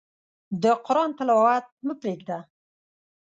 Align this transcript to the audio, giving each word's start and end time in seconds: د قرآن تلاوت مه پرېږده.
د 0.63 0.63
قرآن 0.85 1.09
تلاوت 1.17 1.65
مه 1.85 1.93
پرېږده. 2.01 2.37